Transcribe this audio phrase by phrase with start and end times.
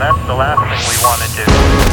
[0.00, 1.89] that's the last thing we want to do.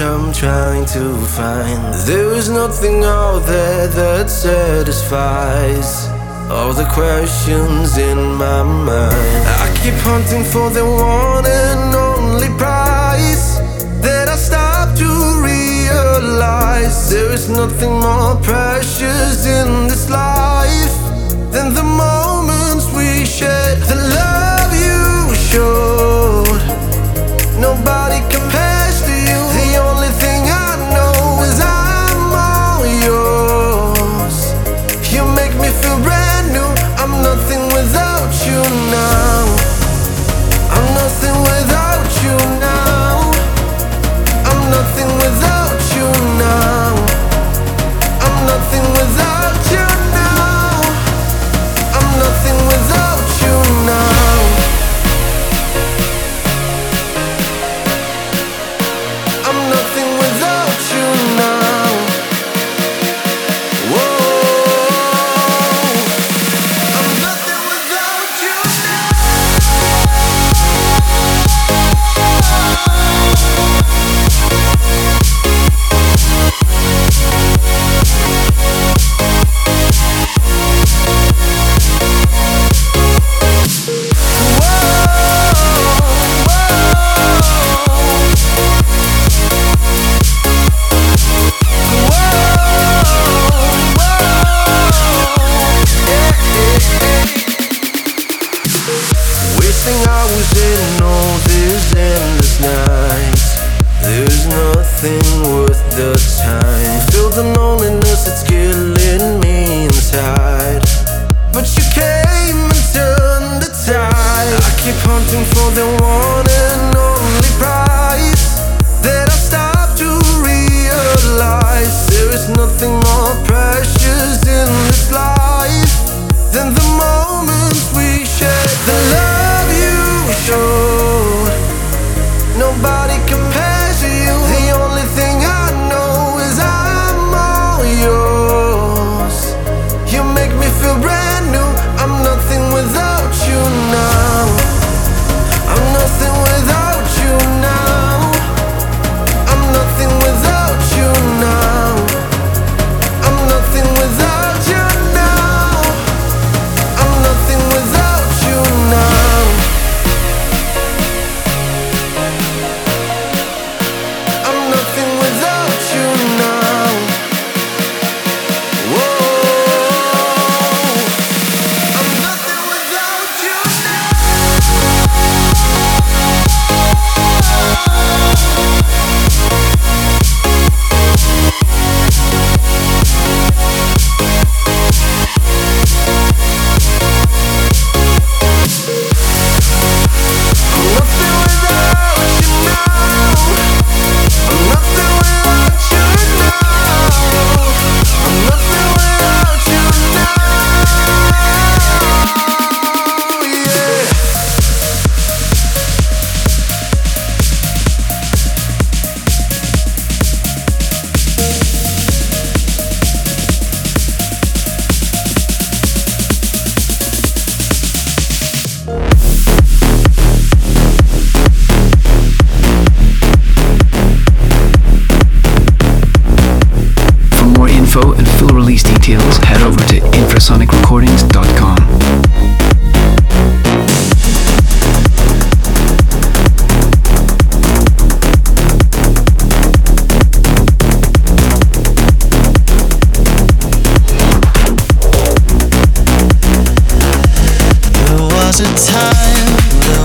[0.00, 1.94] I'm trying to find.
[2.06, 6.08] There's nothing out there that satisfies
[6.50, 9.46] all the questions in my mind.
[9.64, 13.60] I keep hunting for the one and only prize
[14.02, 15.10] that I stop to
[15.42, 20.96] realize there is nothing more precious in this life
[21.52, 23.78] than the moments we shared.
[23.78, 26.62] The love you showed,
[27.60, 28.83] nobody compares.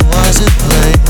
[0.10, 1.09] was a place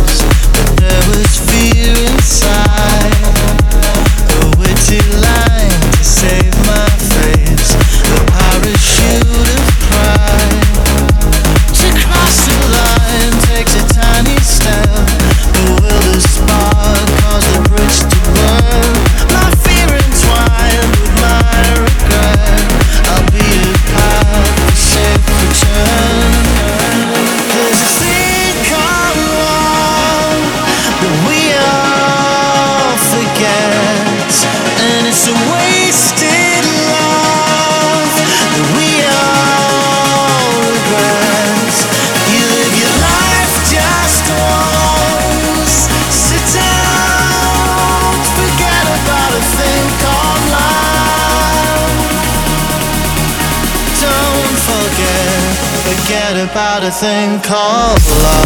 [57.47, 58.38] a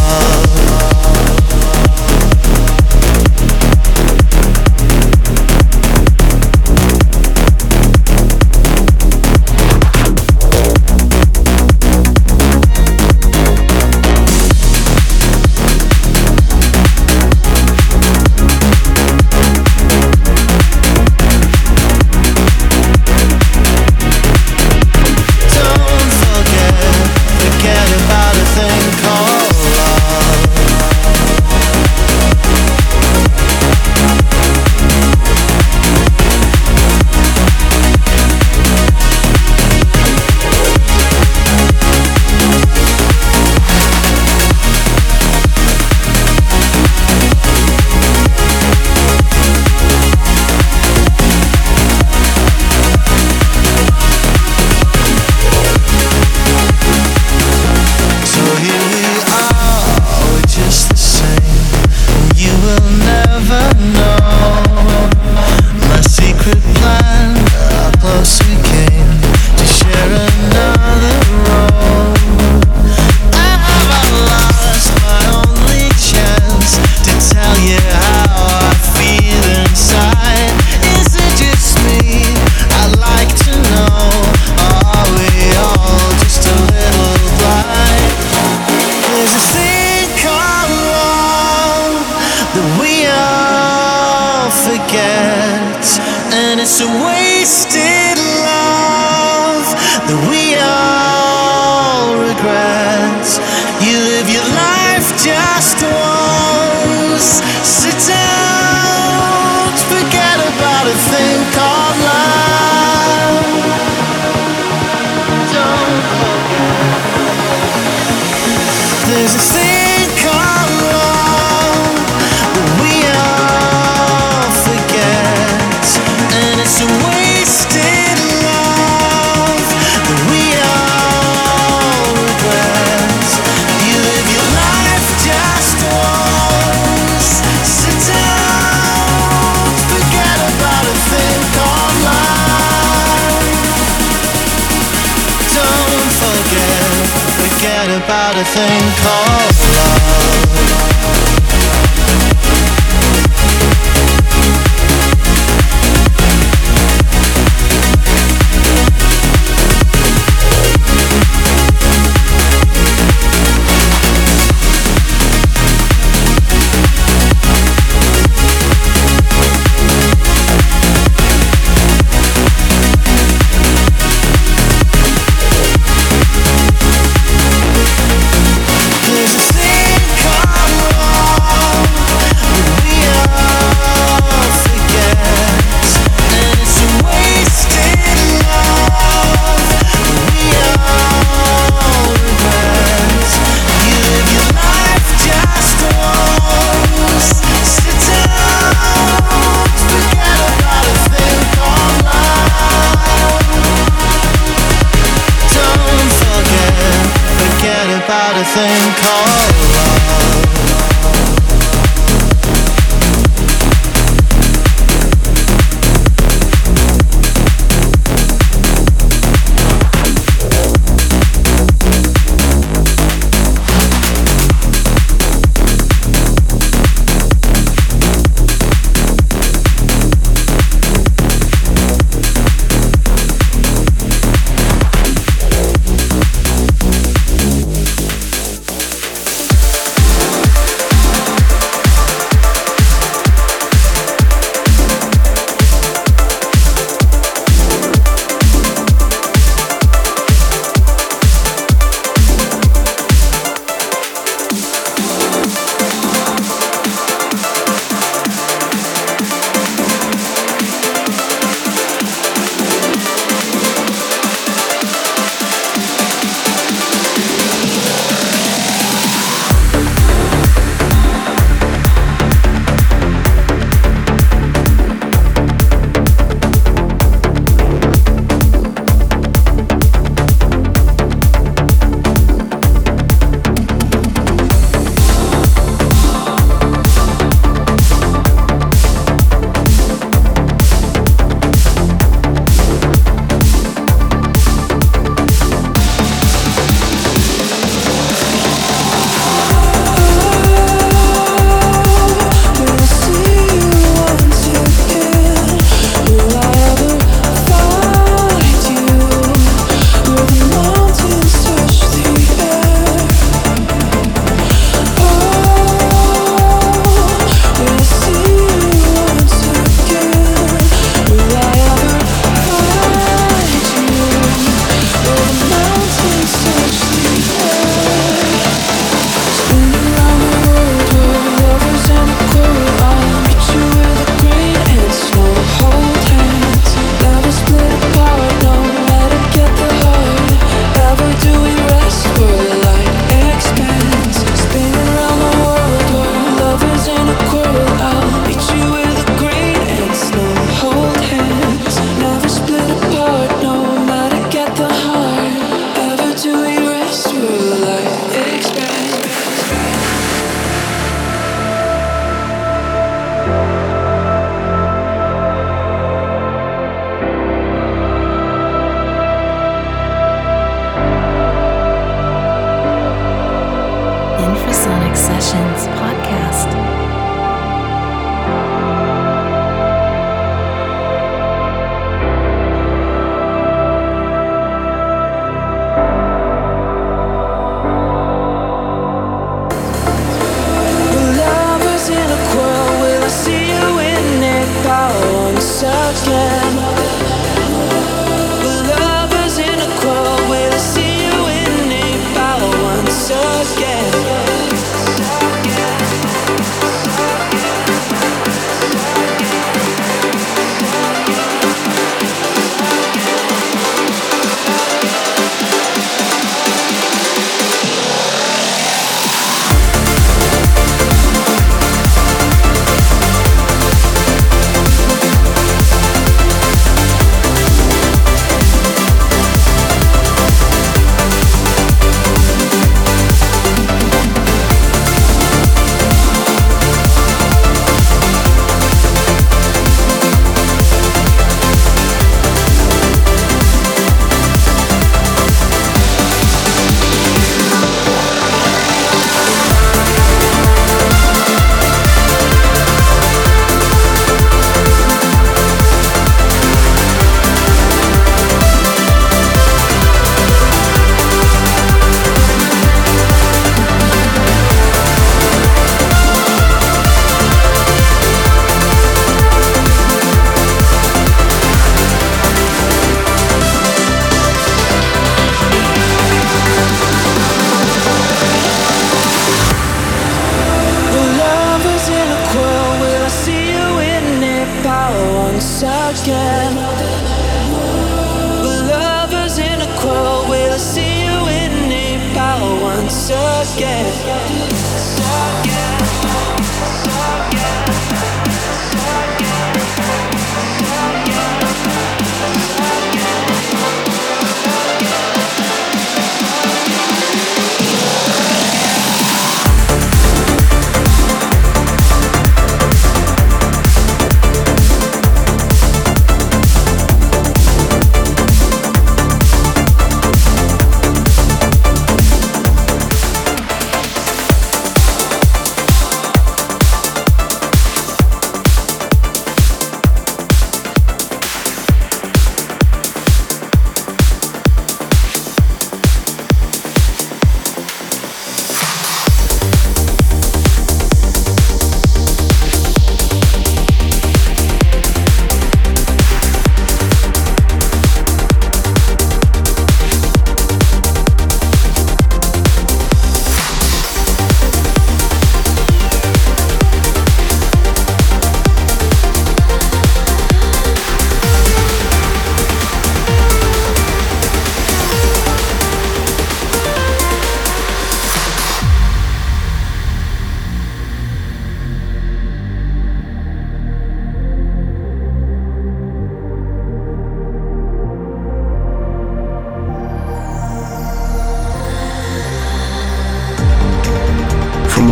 [374.63, 375.92] Infrasonic Sessions podcast.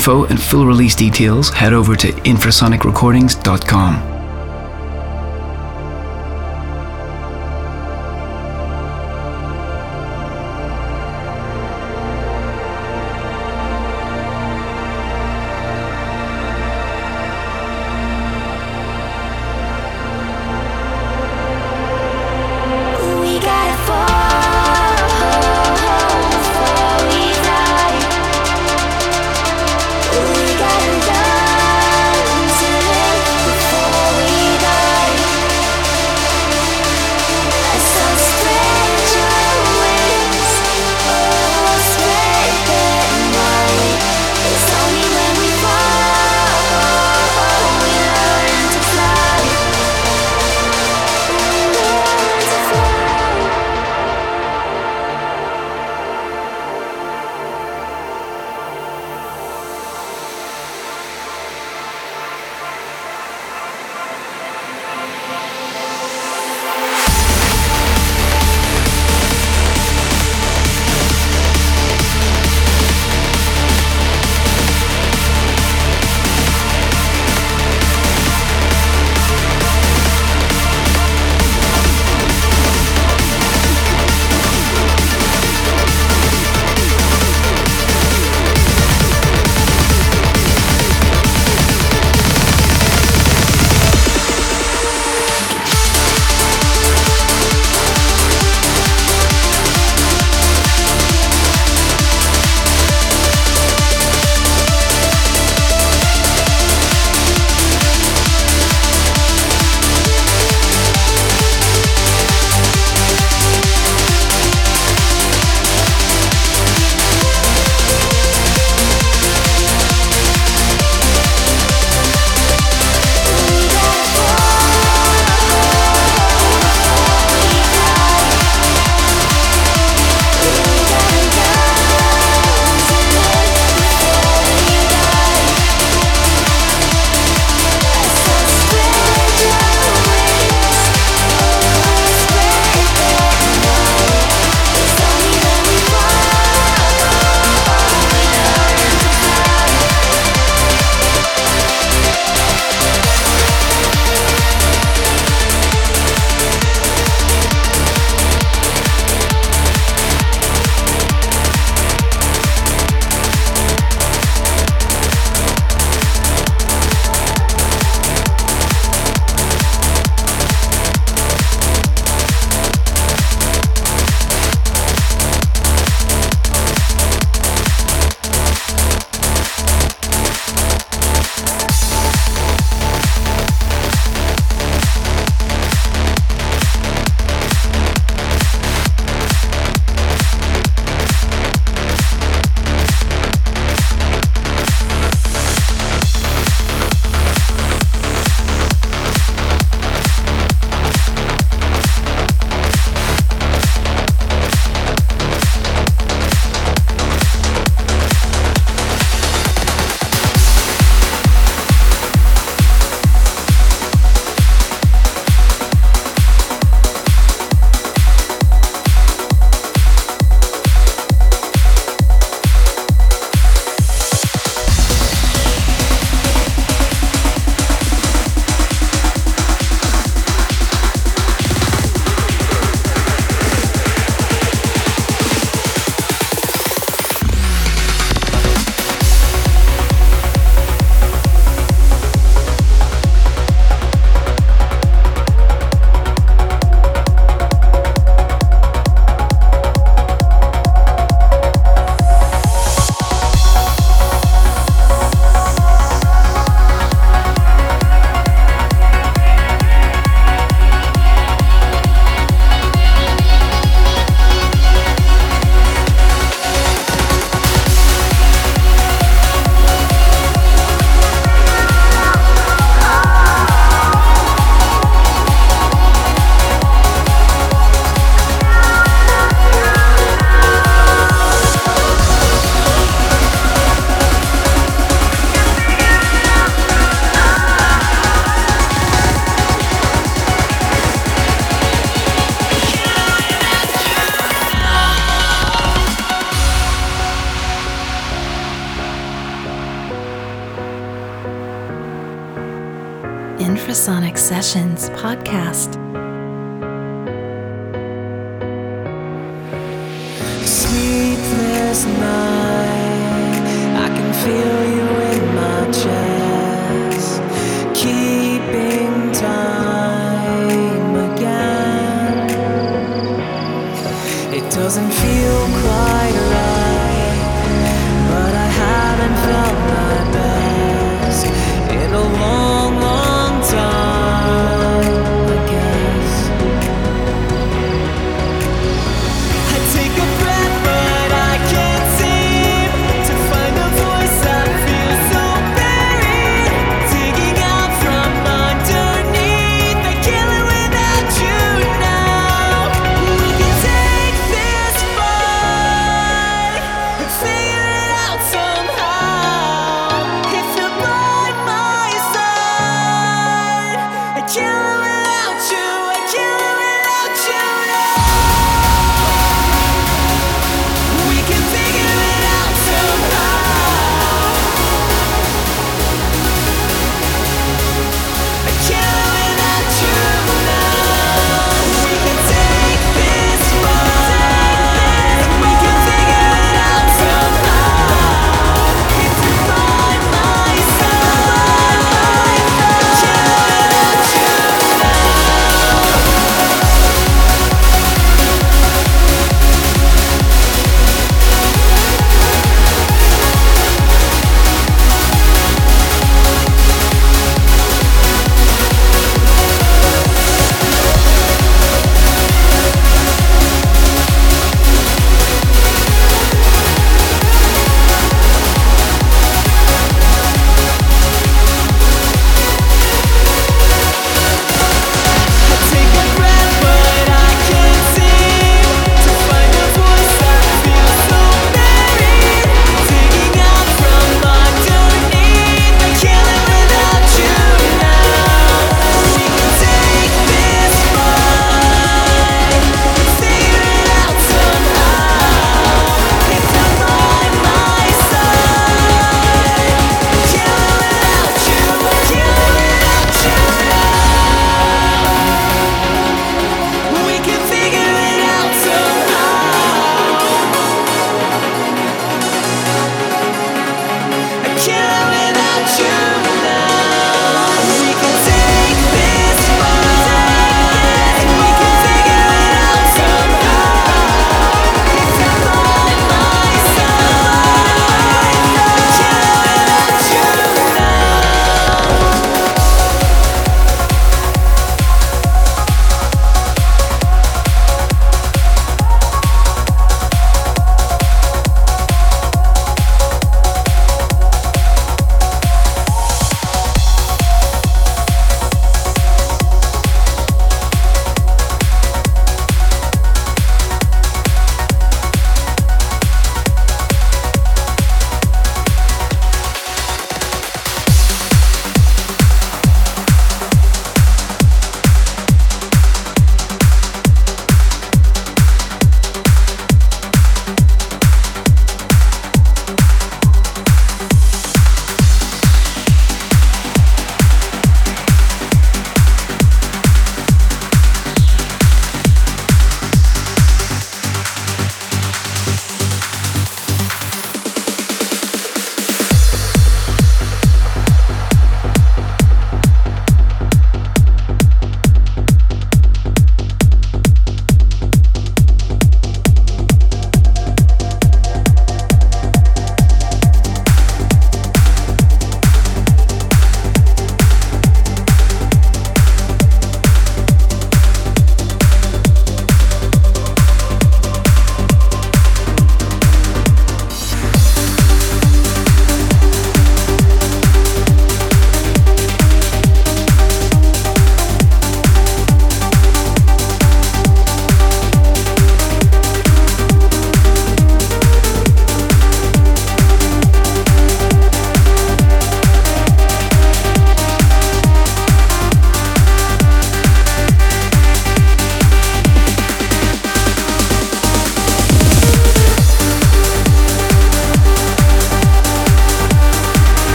[0.00, 4.09] info and full release details, head over to infrasonicrecordings.com.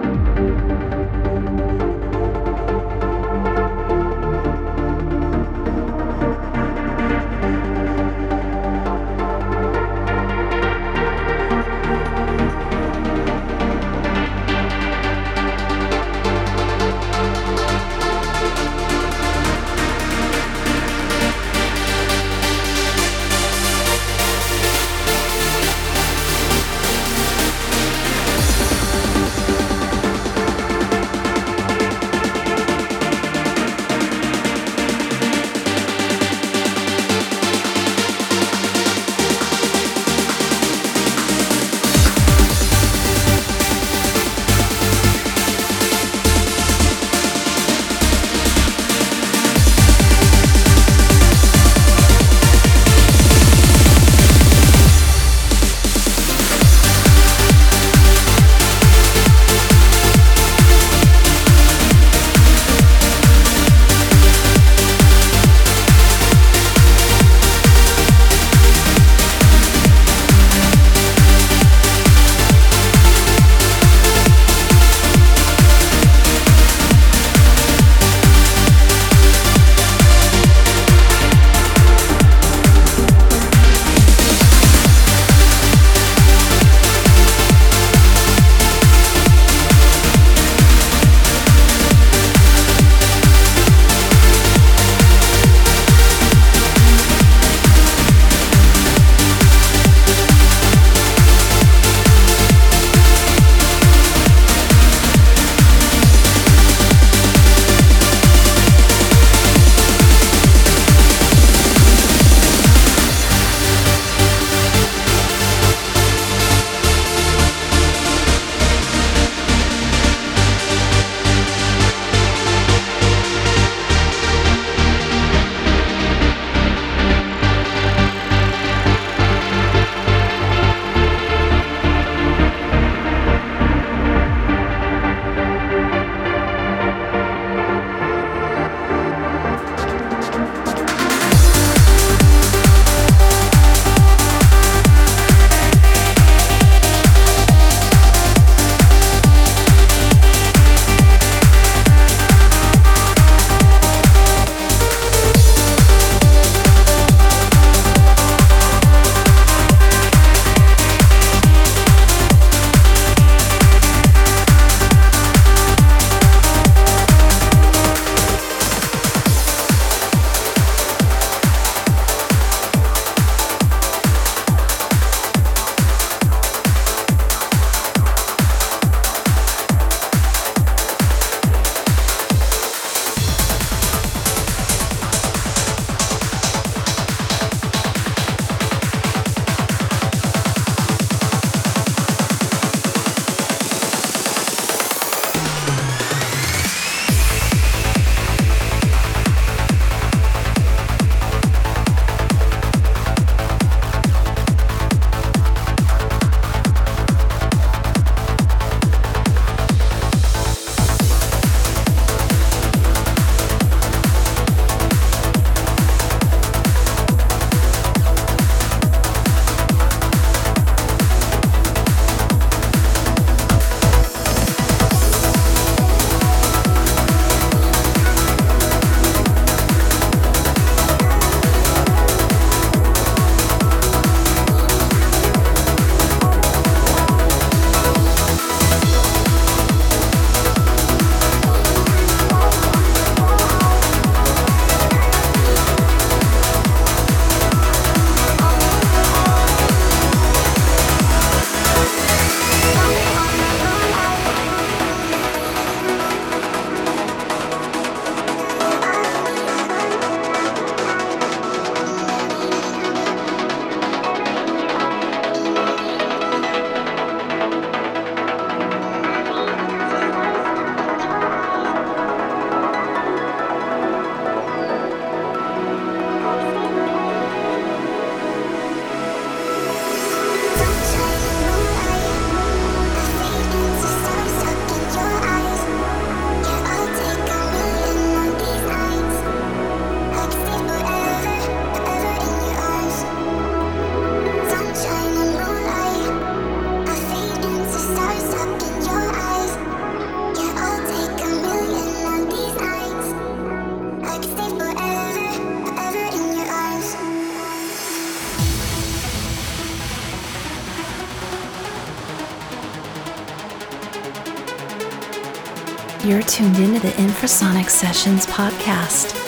[316.07, 319.26] You're tuned into the Infrasonic Sessions podcast.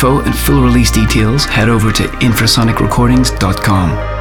[0.00, 4.19] Info and full release details, head over to infrasonicrecordings.com.